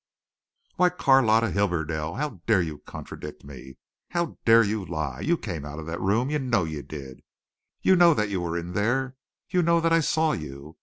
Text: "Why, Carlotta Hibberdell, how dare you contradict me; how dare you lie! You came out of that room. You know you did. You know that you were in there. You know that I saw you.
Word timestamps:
"Why, 0.77 0.89
Carlotta 0.89 1.51
Hibberdell, 1.51 2.15
how 2.15 2.41
dare 2.47 2.63
you 2.63 2.79
contradict 2.79 3.43
me; 3.43 3.77
how 4.09 4.37
dare 4.45 4.63
you 4.63 4.83
lie! 4.83 5.19
You 5.19 5.37
came 5.37 5.63
out 5.63 5.77
of 5.77 5.85
that 5.85 6.01
room. 6.01 6.31
You 6.31 6.39
know 6.39 6.63
you 6.63 6.81
did. 6.81 7.21
You 7.83 7.95
know 7.95 8.15
that 8.15 8.29
you 8.31 8.41
were 8.41 8.57
in 8.57 8.73
there. 8.73 9.15
You 9.51 9.61
know 9.61 9.79
that 9.79 9.93
I 9.93 9.99
saw 9.99 10.31
you. 10.31 10.75